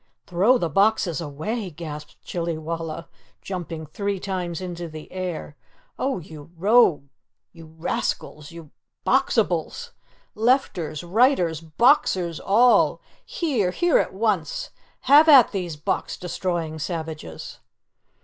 [0.25, 3.07] "Throw the boxes away!" gasped Chillywalla,
[3.39, 5.55] jumping three times into the air.
[5.99, 7.07] "Oh, you rogues!
[7.51, 8.49] You rascals!
[8.49, 8.71] You YOU
[9.03, 9.91] BOXIBALS!
[10.33, 11.03] Lefters!
[11.03, 11.61] Righters!
[11.61, 12.99] Boxers all!
[13.23, 13.69] Here!
[13.69, 14.71] Here at once!
[15.01, 17.59] Have at these Box destroying savages!"